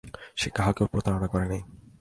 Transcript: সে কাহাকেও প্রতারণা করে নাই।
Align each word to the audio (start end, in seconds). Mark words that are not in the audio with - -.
সে 0.35 0.47
কাহাকেও 0.55 0.91
প্রতারণা 0.91 1.27
করে 1.27 1.45
নাই। 1.45 1.61